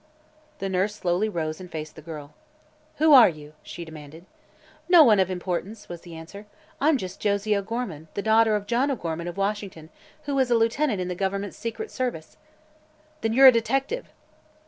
[0.57, 2.33] The nurse slowly rose and faced the girl.
[2.95, 4.25] "Who are you?" she demanded.
[4.89, 6.47] "No one of importance," was the answer.
[6.79, 9.89] "I'm just Josie O'Gorman, the daughter of John O'Gorman, of Washington,
[10.23, 12.35] who is a lieutenant in the government's secret service."
[13.21, 14.11] "Then you're a detective!"